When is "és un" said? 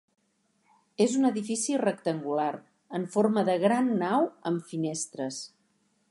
1.03-1.27